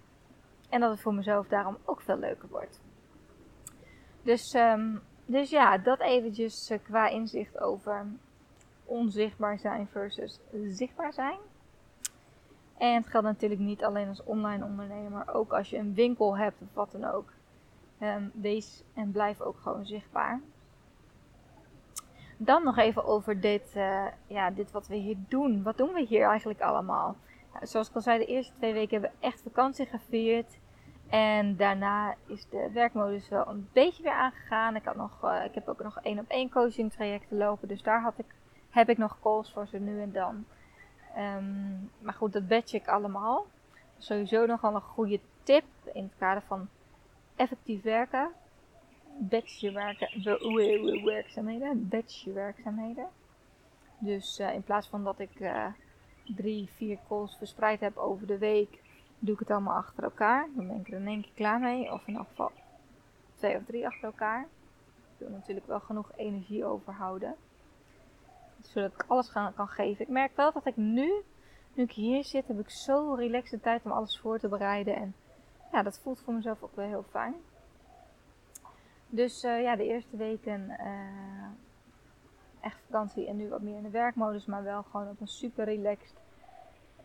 En 0.70 0.80
dat 0.80 0.92
het 0.92 1.02
voor 1.02 1.14
mezelf 1.14 1.48
daarom 1.48 1.78
ook 1.86 2.02
veel 2.02 2.18
leuker 2.18 2.50
wordt. 2.50 2.82
Dus, 4.22 4.54
um, 4.54 5.02
dus 5.26 5.50
ja, 5.50 5.78
dat 5.78 6.00
eventjes 6.00 6.72
uh, 6.72 6.78
qua 6.84 7.08
inzicht 7.08 7.60
over 7.60 8.06
onzichtbaar 8.86 9.60
zijn 9.60 9.88
versus 9.88 10.40
zichtbaar 10.66 11.14
zijn. 11.14 11.38
En 12.78 12.94
het 12.94 13.08
geldt 13.08 13.28
natuurlijk 13.28 13.62
niet 13.62 13.84
alleen 13.84 14.08
als 14.08 14.24
online 14.24 14.66
ondernemer, 14.66 15.12
maar 15.12 15.34
ook 15.34 15.54
als 15.54 15.70
je 15.70 15.78
een 15.78 15.94
winkel 15.94 16.38
hebt 16.38 16.62
of 16.62 16.74
wat 16.74 16.92
dan 16.92 17.06
ook. 17.06 17.34
Um, 18.02 18.32
wees 18.34 18.84
en 18.94 19.12
blijf 19.12 19.42
ook 19.42 19.58
gewoon 19.58 19.86
zichtbaar. 19.86 20.42
Dan 22.38 22.64
nog 22.64 22.78
even 22.78 23.06
over 23.06 23.42
dit, 23.42 23.74
uh, 23.76 24.06
ja, 24.28 24.52
dit 24.52 24.72
wat 24.72 24.88
we 24.88 24.96
hier 24.96 25.18
doen. 25.28 25.64
Wat 25.64 25.78
doen 25.78 25.94
we 25.94 26.06
hier 26.06 26.28
eigenlijk 26.28 26.62
allemaal? 26.62 27.16
Nou, 27.54 27.66
zoals 27.66 27.90
ik 27.90 27.96
al 27.96 28.02
zei, 28.02 28.18
de 28.18 28.26
eerste 28.26 28.54
twee 28.54 28.74
weken 28.74 28.92
hebben 28.92 29.20
we 29.20 29.28
echt 29.28 29.42
vakantie 29.42 29.86
gevierd. 29.86 30.58
En 31.10 31.56
daarna 31.56 32.16
is 32.26 32.50
de 32.50 32.70
werkmodus 32.74 33.30
wel 33.30 33.48
een 33.48 33.70
beetje 33.74 34.04
weer 34.04 34.12
aangegaan. 34.12 34.76
Ik, 34.76 34.86
had 34.86 34.96
nog, 34.96 35.24
uh, 35.24 35.46
ik 35.46 35.54
heb 35.54 35.68
ook 35.68 35.84
nog 35.84 36.00
één 36.02 36.20
op 36.20 36.28
één 36.28 36.50
coaching 36.50 36.92
trajecten 36.92 37.38
lopen. 37.38 37.68
Dus 37.68 37.84
daar 37.84 38.02
had 38.02 38.14
ik, 38.18 38.26
heb 38.70 38.90
ik 38.90 38.98
nog 38.98 39.18
calls 39.22 39.52
voor 39.52 39.68
ze 39.68 39.78
nu 39.78 40.02
en 40.02 40.12
dan. 40.12 40.46
Um, 41.18 41.92
maar 42.00 42.14
goed, 42.14 42.34
dat 42.34 42.48
badge 42.48 42.76
ik 42.76 42.88
allemaal. 42.88 43.46
Sowieso 43.98 44.46
nogal 44.46 44.76
een 44.76 44.82
goede 44.82 45.20
tip 45.44 45.64
in 45.94 46.04
het 46.04 46.18
kader 46.18 46.42
van 46.42 46.68
effectief 47.36 47.82
werken. 47.82 48.30
Werken, 49.20 50.34
werkzaamheden. 52.34 53.08
Dus 54.00 54.40
uh, 54.40 54.54
in 54.54 54.64
plaats 54.64 54.88
van 54.88 55.04
dat 55.04 55.20
ik 55.20 55.40
uh, 55.40 55.66
drie, 56.36 56.70
vier 56.76 56.98
calls 57.08 57.38
verspreid 57.38 57.80
heb 57.80 57.98
over 57.98 58.28
de 58.28 58.38
week, 58.38 58.82
doe 59.20 59.34
ik 59.34 59.40
het 59.40 59.52
allemaal 59.52 59.76
achter 59.76 60.04
elkaar. 60.04 60.48
Dan 60.56 60.68
ben 60.68 60.80
ik 60.80 60.88
er 60.88 61.00
in 61.00 61.08
één 61.08 61.22
keer 61.22 61.32
klaar 61.36 61.60
mee. 61.60 61.92
Of 61.92 62.08
in 62.08 62.16
elk 62.16 62.28
geval 62.28 62.52
twee 63.36 63.56
of 63.56 63.66
drie 63.66 63.86
achter 63.86 64.04
elkaar. 64.04 64.42
Ik 64.42 65.18
wil 65.18 65.30
natuurlijk 65.30 65.68
wel 65.68 65.80
genoeg 65.80 66.12
energie 66.16 66.66
overhouden. 66.66 67.36
Zodat 68.62 68.94
ik 68.94 69.06
alles 69.08 69.32
kan, 69.32 69.54
kan 69.54 69.68
geven. 69.68 70.06
Ik 70.06 70.12
merk 70.12 70.36
wel 70.36 70.52
dat 70.52 70.66
ik 70.66 70.76
nu, 70.76 71.12
nu 71.74 71.84
ik 71.84 71.92
hier 71.92 72.24
zit, 72.24 72.48
heb 72.48 72.60
ik 72.60 72.70
zo 72.70 73.14
relaxed 73.14 73.62
tijd 73.62 73.84
om 73.84 73.92
alles 73.92 74.20
voor 74.20 74.40
te 74.40 74.48
bereiden. 74.48 74.96
En 74.96 75.16
ja, 75.72 75.84
dat 75.84 76.00
voelt 76.00 76.22
voor 76.22 76.34
mezelf 76.34 76.64
ook 76.64 76.76
wel 76.76 76.88
heel 76.88 77.06
fijn. 77.10 77.36
Dus 79.10 79.44
uh, 79.44 79.62
ja, 79.62 79.76
de 79.76 79.88
eerste 79.88 80.18
weken 80.18 80.70
uh, 80.70 81.48
echt 82.60 82.80
vakantie 82.86 83.28
en 83.28 83.38
nu 83.38 83.50
wat 83.50 83.62
meer 83.62 83.78
in 83.78 83.84
de 83.84 83.90
werkmodus, 83.90 84.46
maar 84.46 84.64
wel 84.64 84.84
gewoon 84.84 85.10
op 85.10 85.22
een 85.22 85.28
super 85.28 85.66
relaxed, 85.66 86.16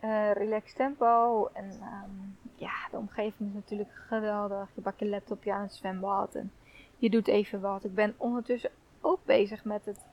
uh, 0.03 0.31
relaxed 0.31 0.75
tempo. 0.75 1.47
En 1.53 1.65
um, 1.65 2.37
ja, 2.55 2.73
de 2.91 2.97
omgeving 2.97 3.49
is 3.49 3.55
natuurlijk 3.55 3.89
geweldig. 3.93 4.69
Je 4.73 4.81
pakt 4.81 4.99
je 4.99 5.07
laptopje 5.07 5.53
aan 5.53 5.61
het 5.61 5.73
zwembad 5.73 6.35
en 6.35 6.51
je 6.97 7.09
doet 7.09 7.27
even 7.27 7.61
wat. 7.61 7.83
Ik 7.83 7.95
ben 7.95 8.13
ondertussen 8.17 8.71
ook 9.01 9.19
bezig 9.25 9.63
met 9.63 9.85
het 9.85 10.05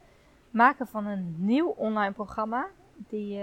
maken 0.50 0.87
van 0.87 1.06
een 1.06 1.35
nieuw 1.38 1.68
online 1.68 2.12
programma. 2.12 2.66
Die, 2.94 3.40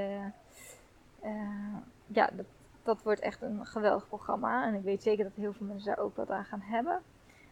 ja, 2.08 2.30
dat, 2.34 2.46
dat 2.84 3.04
wordt 3.04 3.20
echt 3.20 3.42
een 3.42 3.66
geweldig 3.66 4.08
programma. 4.08 4.66
En 4.66 4.74
ik 4.74 4.84
weet 4.84 5.04
zeker 5.04 5.24
dat 5.24 5.34
heel 5.36 5.54
veel 5.54 5.66
mensen 5.66 5.96
daar 5.96 6.04
ook 6.06 6.16
wat 6.16 6.30
aan 6.30 6.46
gaan 6.46 6.62
hebben. 6.62 7.02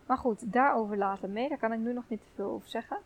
Maar 0.06 0.18
goed, 0.18 0.54
daarover 0.54 0.98
later 0.98 1.30
mee. 1.30 1.50
Daar 1.50 1.58
kan 1.58 1.74
ik 1.74 1.80
nu 1.80 1.94
nog 1.94 2.04
niet 2.08 2.22
te 2.22 2.32
veel 2.36 2.50
over 2.52 2.70
zeggen. 2.70 2.98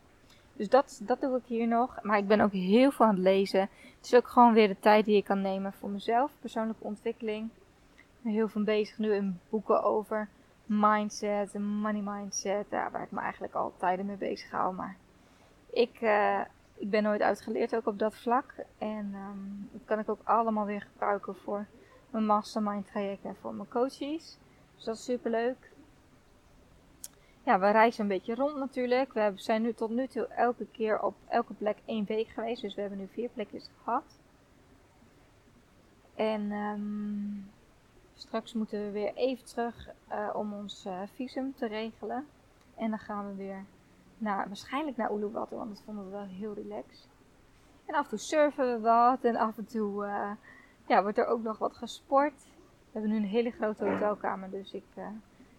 Dus 0.52 0.68
dat, 0.68 1.00
dat 1.02 1.20
doe 1.20 1.36
ik 1.36 1.44
hier 1.46 1.68
nog. 1.68 1.98
Maar 2.02 2.18
ik 2.18 2.26
ben 2.26 2.40
ook 2.40 2.52
heel 2.52 2.90
veel 2.90 3.06
aan 3.06 3.14
het 3.14 3.22
lezen. 3.22 3.60
Het 3.60 4.06
is 4.06 4.14
ook 4.14 4.28
gewoon 4.28 4.52
weer 4.52 4.68
de 4.68 4.78
tijd 4.78 5.04
die 5.04 5.16
ik 5.16 5.24
kan 5.24 5.40
nemen 5.40 5.72
voor 5.72 5.90
mezelf. 5.90 6.32
Persoonlijke 6.40 6.84
ontwikkeling. 6.84 7.50
Ik 7.96 8.04
ben 8.22 8.32
heel 8.32 8.48
veel 8.48 8.62
bezig 8.64 8.98
nu 8.98 9.14
in 9.14 9.40
boeken 9.48 9.82
over 9.82 10.28
mindset 10.66 11.58
money 11.58 12.02
mindset. 12.02 12.66
Ja, 12.70 12.90
waar 12.90 13.02
ik 13.02 13.10
me 13.10 13.20
eigenlijk 13.20 13.54
al 13.54 13.72
tijden 13.76 14.06
mee 14.06 14.16
bezig 14.16 14.50
hou. 14.50 14.74
Maar 14.74 14.96
ik, 15.70 16.00
uh, 16.00 16.40
ik 16.74 16.90
ben 16.90 17.02
nooit 17.02 17.20
uitgeleerd 17.20 17.76
ook 17.76 17.86
op 17.86 17.98
dat 17.98 18.16
vlak. 18.16 18.54
En 18.78 19.14
um, 19.14 19.68
dat 19.72 19.82
kan 19.84 19.98
ik 19.98 20.08
ook 20.08 20.20
allemaal 20.24 20.66
weer 20.66 20.86
gebruiken 20.92 21.36
voor 21.36 21.66
mijn 22.10 22.26
mastermind 22.26 22.86
traject 22.86 23.24
en 23.24 23.36
voor 23.40 23.54
mijn 23.54 23.68
coaches. 23.68 24.38
Dus 24.74 24.84
dat 24.84 24.94
is 24.96 25.04
super 25.04 25.30
leuk 25.30 25.69
we 27.58 27.70
reizen 27.70 28.02
een 28.02 28.08
beetje 28.08 28.34
rond 28.34 28.56
natuurlijk. 28.56 29.12
We 29.12 29.32
zijn 29.34 29.62
nu 29.62 29.72
tot 29.72 29.90
nu 29.90 30.06
toe 30.06 30.26
elke 30.26 30.66
keer 30.66 31.02
op 31.02 31.14
elke 31.28 31.54
plek 31.54 31.76
één 31.84 32.04
week 32.04 32.28
geweest. 32.28 32.62
Dus 32.62 32.74
we 32.74 32.80
hebben 32.80 32.98
nu 32.98 33.08
vier 33.12 33.28
plekjes 33.28 33.70
gehad. 33.82 34.18
En 36.14 36.52
um, 36.52 37.50
straks 38.14 38.52
moeten 38.52 38.84
we 38.84 38.90
weer 38.90 39.14
even 39.14 39.44
terug 39.44 39.88
uh, 40.10 40.30
om 40.32 40.52
ons 40.52 40.86
uh, 40.86 41.00
visum 41.14 41.54
te 41.54 41.66
regelen. 41.66 42.26
En 42.76 42.90
dan 42.90 42.98
gaan 42.98 43.28
we 43.28 43.34
weer 43.34 43.64
naar, 44.18 44.46
waarschijnlijk 44.46 44.96
naar 44.96 45.12
Uluwatu, 45.12 45.56
want 45.56 45.68
dat 45.68 45.82
vonden 45.84 46.04
we 46.04 46.10
wel 46.10 46.26
heel 46.26 46.54
relaxed. 46.54 47.08
En 47.86 47.94
af 47.94 48.02
en 48.02 48.08
toe 48.08 48.18
surfen 48.18 48.72
we 48.72 48.80
wat 48.80 49.24
en 49.24 49.36
af 49.36 49.58
en 49.58 49.66
toe 49.66 50.04
uh, 50.04 50.30
ja, 50.86 51.02
wordt 51.02 51.18
er 51.18 51.26
ook 51.26 51.42
nog 51.42 51.58
wat 51.58 51.76
gesport. 51.76 52.44
We 52.92 52.98
hebben 52.98 53.10
nu 53.10 53.16
een 53.16 53.24
hele 53.24 53.50
grote 53.50 53.84
hotelkamer, 53.84 54.50
dus 54.50 54.72
ik 54.72 54.84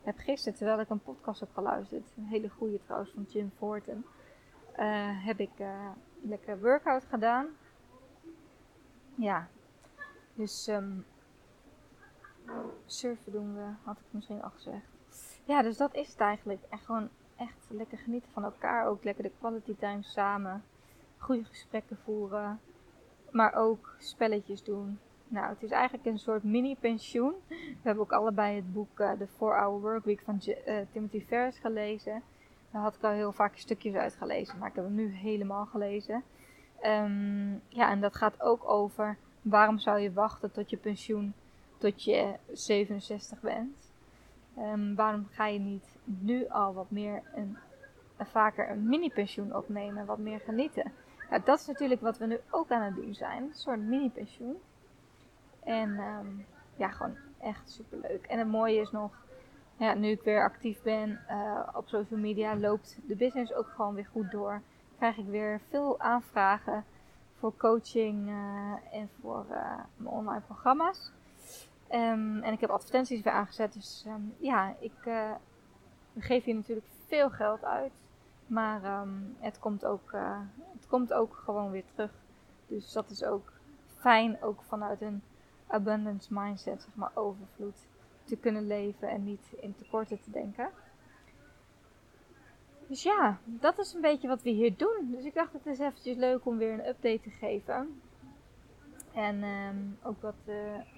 heb 0.03 0.17
gisteren, 0.17 0.57
terwijl 0.57 0.79
ik 0.79 0.89
een 0.89 1.03
podcast 1.03 1.39
heb 1.39 1.49
geluisterd, 1.53 2.13
een 2.17 2.25
hele 2.25 2.49
goede 2.49 2.79
trouwens 2.83 3.11
van 3.11 3.25
Jim 3.29 3.51
Forten, 3.57 4.05
uh, 4.79 5.25
heb 5.25 5.39
ik 5.39 5.59
uh, 5.59 5.89
lekker 6.21 6.59
workout 6.59 7.05
gedaan. 7.05 7.47
Ja, 9.15 9.47
dus 10.33 10.67
um, 10.67 11.05
surfen 12.85 13.31
doen 13.31 13.55
we, 13.55 13.67
had 13.83 13.97
ik 13.97 14.05
misschien 14.09 14.41
al 14.41 14.49
gezegd. 14.49 14.85
Ja, 15.45 15.61
dus 15.61 15.77
dat 15.77 15.95
is 15.95 16.09
het 16.09 16.19
eigenlijk. 16.19 16.63
Echt 16.69 16.85
gewoon 16.85 17.09
echt 17.35 17.67
lekker 17.69 17.97
genieten 17.97 18.31
van 18.31 18.43
elkaar. 18.43 18.85
Ook 18.85 19.03
lekker 19.03 19.23
de 19.23 19.31
quality 19.39 19.75
time 19.75 20.03
samen. 20.03 20.63
Goede 21.17 21.43
gesprekken 21.43 21.97
voeren. 22.03 22.59
Maar 23.31 23.53
ook 23.53 23.95
spelletjes 23.97 24.63
doen. 24.63 24.99
Nou, 25.31 25.49
het 25.49 25.63
is 25.63 25.71
eigenlijk 25.71 26.05
een 26.05 26.19
soort 26.19 26.43
mini-pensioen. 26.43 27.33
We 27.47 27.81
hebben 27.81 28.03
ook 28.03 28.11
allebei 28.11 28.55
het 28.55 28.73
boek 28.73 28.99
uh, 28.99 29.11
The 29.11 29.27
4-Hour 29.27 29.81
Workweek 29.81 30.21
van 30.25 30.41
uh, 30.45 30.77
Timothy 30.91 31.25
Ferris 31.25 31.57
gelezen. 31.59 32.23
Daar 32.71 32.81
had 32.81 32.95
ik 32.95 33.03
al 33.03 33.11
heel 33.11 33.31
vaak 33.31 33.57
stukjes 33.57 33.93
uit 33.93 34.15
gelezen, 34.15 34.57
maar 34.57 34.69
ik 34.69 34.75
heb 34.75 34.83
hem 34.83 34.95
nu 34.95 35.07
helemaal 35.07 35.65
gelezen. 35.65 36.23
Um, 36.85 37.61
ja, 37.67 37.91
en 37.91 38.01
dat 38.01 38.15
gaat 38.15 38.41
ook 38.41 38.69
over 38.69 39.17
waarom 39.41 39.79
zou 39.79 39.99
je 39.99 40.13
wachten 40.13 40.51
tot 40.51 40.69
je 40.69 40.77
pensioen, 40.77 41.33
tot 41.77 42.03
je 42.03 42.33
67 42.51 43.41
bent. 43.41 43.91
Um, 44.57 44.95
waarom 44.95 45.27
ga 45.29 45.47
je 45.47 45.59
niet 45.59 45.97
nu 46.03 46.47
al 46.47 46.73
wat 46.73 46.91
meer 46.91 47.21
een, 47.35 47.57
een 48.17 48.25
vaker 48.25 48.69
een 48.69 48.87
mini-pensioen 48.87 49.55
opnemen, 49.55 50.05
wat 50.05 50.17
meer 50.17 50.39
genieten? 50.39 50.91
Nou, 51.29 51.41
dat 51.45 51.59
is 51.59 51.65
natuurlijk 51.65 52.01
wat 52.01 52.17
we 52.17 52.25
nu 52.25 52.39
ook 52.49 52.71
aan 52.71 52.81
het 52.81 52.95
doen 52.95 53.13
zijn, 53.13 53.43
een 53.43 53.53
soort 53.53 53.79
mini-pensioen. 53.79 54.57
En 55.63 55.99
um, 55.99 56.45
ja, 56.75 56.89
gewoon 56.89 57.15
echt 57.39 57.69
super 57.69 57.97
leuk. 58.01 58.25
En 58.25 58.39
het 58.39 58.47
mooie 58.47 58.81
is 58.81 58.91
nog, 58.91 59.25
ja, 59.75 59.93
nu 59.93 60.07
ik 60.07 60.21
weer 60.21 60.43
actief 60.43 60.81
ben 60.81 61.19
uh, 61.29 61.67
op 61.73 61.87
social 61.87 62.19
media, 62.19 62.55
loopt 62.55 62.99
de 63.07 63.15
business 63.15 63.53
ook 63.53 63.67
gewoon 63.67 63.93
weer 63.93 64.07
goed 64.11 64.31
door. 64.31 64.61
Krijg 64.97 65.17
ik 65.17 65.27
weer 65.27 65.61
veel 65.69 65.99
aanvragen 65.99 66.85
voor 67.39 67.57
coaching 67.57 68.27
uh, 68.27 68.73
en 68.91 69.09
voor 69.21 69.45
uh, 69.49 69.79
mijn 69.95 70.15
online 70.15 70.41
programma's. 70.41 71.11
Um, 71.91 72.41
en 72.41 72.53
ik 72.53 72.61
heb 72.61 72.69
advertenties 72.69 73.21
weer 73.21 73.33
aangezet. 73.33 73.73
Dus 73.73 74.05
um, 74.07 74.33
ja, 74.37 74.75
ik 74.79 74.93
geef 76.17 76.43
hier 76.43 76.55
natuurlijk 76.55 76.87
veel 77.07 77.29
geld 77.29 77.63
uit. 77.63 77.91
Maar 78.47 79.05
het, 79.39 79.59
komt 79.59 79.85
ook, 79.85 80.11
het 80.73 80.87
komt 80.87 81.13
ook 81.13 81.35
gewoon 81.35 81.71
weer 81.71 81.83
terug. 81.93 82.11
Dus 82.67 82.91
dat 82.91 83.09
is 83.09 83.23
ook 83.23 83.51
fijn, 83.97 84.41
ook 84.41 84.61
vanuit 84.63 85.01
een 85.01 85.23
abundance 85.71 86.33
mindset, 86.33 86.81
zeg 86.81 86.95
maar 86.95 87.11
overvloed, 87.13 87.87
te 88.23 88.35
kunnen 88.35 88.67
leven 88.67 89.09
en 89.09 89.23
niet 89.23 89.53
in 89.59 89.75
tekorten 89.75 90.21
te 90.21 90.31
denken. 90.31 90.69
Dus 92.87 93.03
ja, 93.03 93.37
dat 93.45 93.79
is 93.79 93.93
een 93.93 94.01
beetje 94.01 94.27
wat 94.27 94.41
we 94.41 94.49
hier 94.49 94.77
doen. 94.77 95.07
Dus 95.11 95.23
ik 95.23 95.33
dacht 95.33 95.53
het 95.53 95.65
is 95.65 95.79
eventjes 95.79 96.17
leuk 96.17 96.45
om 96.45 96.57
weer 96.57 96.73
een 96.73 96.87
update 96.87 97.21
te 97.21 97.29
geven. 97.29 98.01
En 99.13 99.43
um, 99.43 99.97
ook 100.03 100.21
wat, 100.21 100.35
uh, 100.45 100.55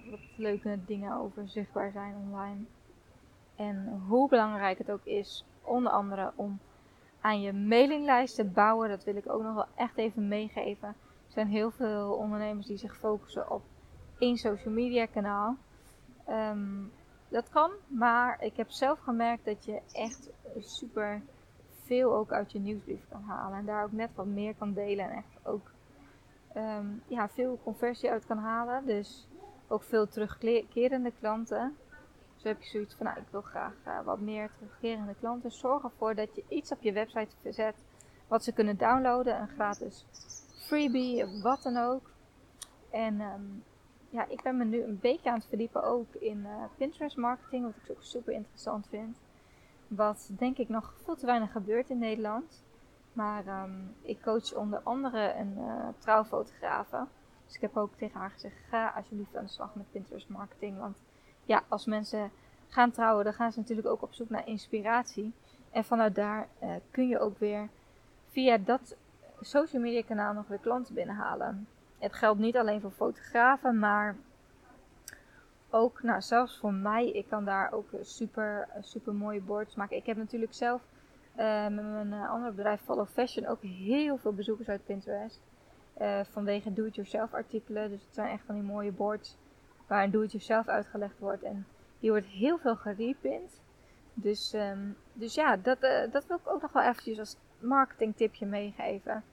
wat 0.10 0.20
leuke 0.38 0.80
dingen 0.86 1.15
over 1.18 1.50
zichtbaar 1.50 1.92
zijn 1.92 2.15
online. 2.15 2.63
En 3.56 4.01
hoe 4.08 4.30
belangrijk 4.30 4.77
het 4.77 4.92
ook 4.92 5.06
is, 5.06 5.46
onder 5.62 5.92
andere 5.92 6.32
om 6.36 6.60
aan 7.22 7.42
je 7.42 7.53
mailinglijst 7.53 8.36
te 8.36 8.46
bouwen. 8.46 8.89
Dat 8.89 9.03
wil 9.03 9.15
ik 9.15 9.30
ook 9.30 9.44
nog 9.44 9.53
wel 9.53 9.68
echt 9.75 9.98
even 9.98 10.27
meegeven. 10.27 10.88
Er 10.88 11.32
zijn 11.39 11.48
heel 11.48 11.72
veel 11.72 12.13
ondernemers 12.13 12.68
die 12.68 12.77
zich 12.77 12.98
focussen 12.98 13.51
op 13.51 13.62
één 14.24 14.38
social 14.38 14.74
media 14.74 15.06
kanaal. 15.06 15.58
Um, 16.30 16.92
dat 17.30 17.50
kan, 17.50 17.72
maar 17.88 18.42
ik 18.42 18.58
heb 18.58 18.70
zelf 18.70 19.00
gemerkt 19.00 19.46
dat 19.46 19.65
je 19.65 19.82
echt 19.92 20.30
super 20.60 21.22
veel 21.86 22.15
ook 22.15 22.32
uit 22.32 22.51
je 22.51 22.60
nieuwsbrief 22.60 23.08
kan 23.10 23.22
halen. 23.22 23.58
En 23.58 23.65
daar 23.65 23.84
ook 23.84 23.92
net 23.92 24.10
wat 24.15 24.25
meer 24.25 24.56
kan 24.56 24.74
delen. 24.74 25.10
En 25.10 25.12
echt 25.12 25.48
ook 25.48 25.72
um, 26.56 27.03
ja, 27.08 27.30
veel 27.30 27.60
conversie 27.63 28.12
uit 28.12 28.25
kan 28.25 28.38
halen. 28.38 28.86
Dus 28.86 29.27
ook 29.68 29.84
veel 29.84 30.08
terugkerende 30.08 31.12
klanten. 31.20 31.75
Dus 32.34 32.44
heb 32.44 32.62
je 32.62 32.70
zoiets 32.70 32.96
van, 32.96 33.06
nou, 33.06 33.20
ik 33.20 33.27
wil 33.30 33.42
graag 33.42 33.74
uh, 33.88 34.01
wat 34.06 34.20
meer 34.20 34.50
terugkerende 34.58 35.15
klanten. 35.20 35.51
Zorg 35.51 35.84
ervoor 35.84 36.15
dat 36.15 36.36
je 36.36 36.44
iets 36.48 36.72
op 36.72 36.82
je 36.82 36.92
website 36.92 37.51
zet 37.51 37.75
wat 38.27 38.44
ze 38.44 38.51
kunnen 38.51 38.77
downloaden. 38.77 39.42
Een 39.42 39.48
gratis 39.48 40.06
freebie 40.68 41.42
wat 41.42 41.63
dan 41.63 41.77
ook. 41.77 42.12
En 42.92 43.22
um, 43.22 43.63
ja, 44.13 44.25
ik 44.27 44.41
ben 44.41 44.58
me 44.58 44.63
nu 44.63 44.84
een 44.84 45.00
beetje 45.01 45.29
aan 45.29 45.38
het 45.38 45.48
verdiepen 45.48 45.84
ook 45.84 46.13
in 46.13 46.46
Pinterest 46.77 47.17
marketing, 47.17 47.63
wat 47.63 47.74
ik 47.84 47.91
ook 47.91 48.03
super 48.03 48.34
interessant 48.34 48.88
vind. 48.88 49.17
Wat 49.88 50.29
denk 50.38 50.58
ik 50.58 50.70
nog 50.70 50.93
veel 51.03 51.15
te 51.15 51.25
weinig 51.25 51.51
gebeurt 51.51 51.89
in 51.89 52.00
Nederland. 52.00 52.63
Maar 53.13 53.48
ehm, 53.48 53.72
ik 54.01 54.22
coach 54.22 54.53
onder 54.53 54.79
andere 54.84 55.34
een 55.34 55.58
uh. 55.58 57.01
Dus 57.46 57.55
ik 57.55 57.62
heb 57.62 57.77
ook 57.77 57.96
tegen 57.98 58.20
haar 58.20 58.29
gezegd: 58.29 58.55
ga 58.70 58.93
alsjeblieft 58.96 59.36
aan 59.36 59.46
de 59.46 59.51
slag 59.51 59.75
met 59.75 59.91
Pinterest 59.91 60.29
marketing. 60.29 60.77
Want 60.77 60.98
ja, 61.46 61.63
als 61.67 61.86
mensen 61.86 62.32
gaan 62.67 62.91
trouwen, 62.91 63.24
dan 63.24 63.34
gaan 63.34 63.51
ze 63.51 63.60
natuurlijk 63.60 63.88
ook 63.88 64.01
op 64.01 64.13
zoek 64.13 64.29
naar 64.29 64.48
inspiratie. 64.48 65.34
En 65.72 65.84
vanuit 65.84 66.15
daar 66.15 66.48
uh, 66.63 66.75
kun 66.91 67.08
je 67.08 67.20
ook 67.20 67.39
weer 67.39 67.70
via 68.32 68.58
dat 68.58 68.96
social 69.41 69.82
media 69.82 70.03
kanaal 70.03 70.34
nog 70.34 70.48
weer 70.48 70.60
klanten 70.60 70.93
binnenhalen. 70.93 71.67
Het 72.03 72.13
geldt 72.13 72.39
niet 72.39 72.57
alleen 72.57 72.81
voor 72.81 72.91
fotografen, 72.91 73.79
maar 73.79 74.15
ook, 75.69 76.01
nou 76.01 76.22
zelfs 76.22 76.57
voor 76.57 76.74
mij, 76.74 77.12
ik 77.12 77.27
kan 77.27 77.45
daar 77.45 77.72
ook 77.72 77.88
super, 78.01 78.67
super 78.79 79.13
mooie 79.13 79.41
boards 79.41 79.75
maken. 79.75 79.98
Ik 79.98 80.05
heb 80.05 80.17
natuurlijk 80.17 80.53
zelf 80.53 80.81
uh, 81.38 81.67
met 81.67 81.91
mijn 81.91 82.07
uh, 82.07 82.29
andere 82.29 82.51
bedrijf 82.51 82.81
Follow 82.81 83.07
Fashion 83.07 83.45
ook 83.45 83.62
heel 83.62 84.17
veel 84.17 84.33
bezoekers 84.33 84.69
uit 84.69 84.86
Pinterest. 84.86 85.41
Uh, 86.01 86.19
vanwege 86.24 86.74
do-it-yourself 86.74 87.33
artikelen. 87.33 87.89
Dus 87.89 88.01
het 88.01 88.13
zijn 88.13 88.31
echt 88.31 88.45
van 88.45 88.55
die 88.55 88.63
mooie 88.63 88.91
boards 88.91 89.38
waar 89.88 90.03
een 90.03 90.12
do-it-yourself 90.12 90.67
uitgelegd 90.67 91.19
wordt. 91.19 91.43
En 91.43 91.65
die 92.00 92.10
wordt 92.10 92.25
heel 92.25 92.57
veel 92.57 92.75
gerepind. 92.75 93.62
Dus, 94.13 94.53
um, 94.53 94.98
dus 95.13 95.33
ja, 95.33 95.57
dat, 95.57 95.81
dat 96.12 96.25
wil 96.27 96.38
ik 96.38 96.50
ook 96.50 96.62
nog 96.62 96.72
wel 96.72 96.83
eventjes 96.83 97.19
als 97.19 97.38
marketingtipje 97.60 98.45
meegeven. 98.45 99.24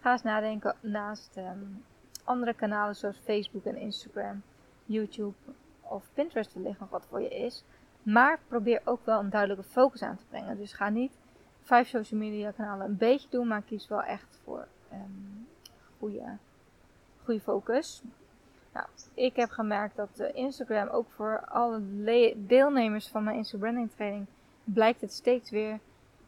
Ga 0.00 0.12
eens 0.12 0.22
nadenken 0.22 0.76
naast 0.80 1.36
um, 1.36 1.84
andere 2.28 2.54
kanalen 2.54 2.96
zoals 2.96 3.16
Facebook 3.16 3.64
en 3.64 3.76
Instagram, 3.76 4.42
YouTube 4.84 5.34
of 5.80 6.08
Pinterest 6.14 6.54
wellicht 6.54 6.80
nog 6.80 6.90
wat 6.90 7.06
voor 7.08 7.20
je 7.20 7.28
is. 7.28 7.64
Maar 8.02 8.38
probeer 8.48 8.80
ook 8.84 9.04
wel 9.04 9.18
een 9.18 9.30
duidelijke 9.30 9.70
focus 9.70 10.02
aan 10.02 10.16
te 10.16 10.24
brengen. 10.28 10.56
Dus 10.56 10.72
ga 10.72 10.88
niet 10.88 11.12
vijf 11.62 11.88
social 11.88 12.20
media 12.20 12.50
kanalen 12.50 12.86
een 12.86 12.96
beetje 12.96 13.28
doen, 13.30 13.48
maar 13.48 13.62
kies 13.62 13.88
wel 13.88 14.02
echt 14.02 14.40
voor 14.44 14.66
um, 14.92 15.48
goede, 15.98 16.36
goede 17.24 17.40
focus. 17.40 18.02
Nou, 18.72 18.86
ik 19.14 19.36
heb 19.36 19.50
gemerkt 19.50 19.96
dat 19.96 20.30
Instagram 20.34 20.88
ook 20.88 21.10
voor 21.10 21.44
alle 21.44 21.82
deelnemers 22.46 23.08
van 23.08 23.24
mijn 23.24 23.36
Instagram 23.36 23.90
training 23.90 24.26
blijkt 24.64 25.00
het 25.00 25.12
steeds 25.12 25.50
weer 25.50 25.78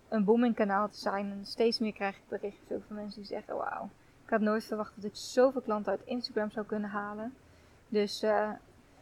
een 0.09 0.25
booming 0.25 0.55
kanaal 0.55 0.89
te 0.89 0.99
zijn. 0.99 1.31
En 1.31 1.45
steeds 1.45 1.79
meer 1.79 1.93
krijg 1.93 2.17
ik 2.17 2.29
berichten 2.29 2.83
van 2.87 2.97
mensen 2.97 3.21
die 3.21 3.31
zeggen: 3.31 3.57
Wauw, 3.57 3.89
ik 4.31 4.37
had 4.37 4.45
nooit 4.45 4.65
verwacht 4.65 4.93
dat 4.95 5.05
ik 5.05 5.17
zoveel 5.17 5.61
klanten 5.61 5.93
uit 5.93 6.01
Instagram 6.05 6.51
zou 6.51 6.67
kunnen 6.67 6.91
halen. 6.91 7.35
Dus 7.89 8.23
uh, 8.23 8.51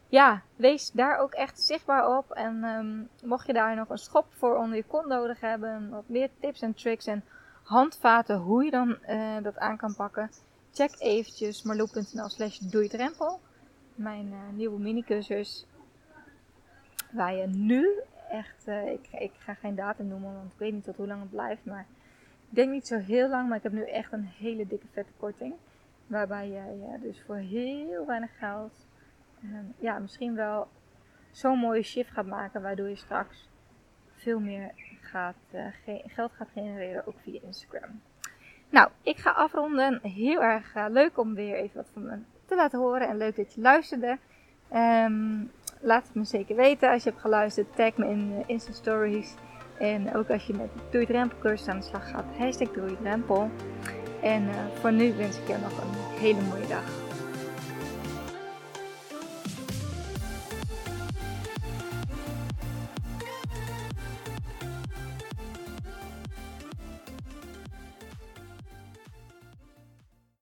ja, 0.08 0.42
wees 0.56 0.90
daar 0.90 1.18
ook 1.18 1.32
echt 1.32 1.60
zichtbaar 1.60 2.16
op. 2.16 2.30
En 2.30 2.64
um, 2.64 3.08
mocht 3.22 3.46
je 3.46 3.52
daar 3.52 3.76
nog 3.76 3.88
een 3.88 3.98
schop 3.98 4.26
voor 4.30 4.56
onder 4.56 4.76
je 4.76 4.84
kont 4.84 5.06
nodig 5.06 5.40
hebben, 5.40 5.90
wat 5.90 6.08
meer 6.08 6.30
tips 6.40 6.60
en 6.60 6.74
tricks 6.74 7.06
en 7.06 7.24
handvaten 7.62 8.36
hoe 8.36 8.64
je 8.64 8.70
dan 8.70 8.98
uh, 9.08 9.36
dat 9.42 9.58
aan 9.58 9.76
kan 9.76 9.94
pakken, 9.94 10.30
check 10.72 10.94
eventjes 10.98 11.62
marloe.nl 11.62 12.28
slash. 12.28 12.58
Mijn 13.94 14.26
uh, 14.26 14.38
nieuwe 14.52 14.78
mini-cursus. 14.78 15.66
Waar 17.10 17.34
je 17.34 17.46
nu 17.46 18.00
echt, 18.30 18.66
ik, 18.66 19.08
ik 19.12 19.32
ga 19.38 19.54
geen 19.54 19.74
datum 19.74 20.08
noemen, 20.08 20.34
want 20.34 20.52
ik 20.52 20.58
weet 20.58 20.72
niet 20.72 20.84
tot 20.84 20.96
hoe 20.96 21.06
lang 21.06 21.20
het 21.20 21.30
blijft. 21.30 21.64
Maar 21.64 21.86
ik 22.48 22.54
denk 22.54 22.70
niet 22.70 22.86
zo 22.86 22.98
heel 22.98 23.28
lang, 23.28 23.48
maar 23.48 23.56
ik 23.56 23.62
heb 23.62 23.72
nu 23.72 23.84
echt 23.84 24.12
een 24.12 24.28
hele 24.38 24.66
dikke 24.66 24.86
vette 24.92 25.12
korting. 25.16 25.54
Waarbij 26.06 26.48
je 26.48 26.98
dus 27.00 27.22
voor 27.26 27.36
heel 27.36 28.06
weinig 28.06 28.38
geld 28.38 28.86
Ehm, 29.42 29.64
ja, 29.78 29.98
misschien 29.98 30.34
wel 30.34 30.68
zo'n 31.30 31.58
mooie 31.58 31.82
shift 31.82 32.10
gaat 32.10 32.26
maken, 32.26 32.62
waardoor 32.62 32.88
je 32.88 32.96
straks 32.96 33.48
veel 34.12 34.40
meer 34.40 34.70
gaat, 35.00 35.36
uh, 35.54 35.66
geld 36.06 36.32
gaat 36.32 36.48
genereren, 36.52 37.06
ook 37.06 37.16
via 37.22 37.40
Instagram. 37.42 38.00
Nou, 38.70 38.90
ik 39.02 39.16
ga 39.16 39.30
afronden. 39.30 40.00
Heel 40.02 40.42
erg 40.42 40.74
uh, 40.74 40.86
leuk 40.88 41.18
om 41.18 41.34
weer 41.34 41.54
even 41.54 41.76
wat 41.76 41.90
van 41.92 42.02
me 42.02 42.18
te 42.46 42.54
laten 42.54 42.78
horen 42.78 43.08
en 43.08 43.16
leuk 43.16 43.36
dat 43.36 43.54
je 43.54 43.60
luisterde. 43.60 44.18
Um, 44.74 45.50
laat 45.80 46.06
het 46.06 46.14
me 46.14 46.24
zeker 46.24 46.56
weten 46.56 46.90
als 46.90 47.02
je 47.02 47.10
hebt 47.10 47.22
geluisterd. 47.22 47.76
Tag 47.76 47.96
me 47.96 48.06
in 48.06 48.32
uh, 48.32 48.44
Insta 48.46 48.72
Stories. 48.72 49.34
En 49.78 50.16
ook 50.16 50.30
als 50.30 50.46
je 50.46 50.52
met 50.52 50.68
de 50.74 50.80
Doei 50.90 51.06
Drempel 51.06 51.50
aan 51.66 51.78
de 51.78 51.84
slag 51.84 52.10
gaat, 52.10 52.24
hashtag 52.38 52.68
Doei 52.68 52.96
Drempel. 53.00 53.50
En 54.22 54.48
voor 54.80 54.92
nu 54.92 55.14
wens 55.14 55.38
ik 55.38 55.46
je 55.46 55.56
nog 55.62 55.80
een 55.80 56.20
hele 56.20 56.40
mooie 56.42 56.66
dag. 56.66 57.07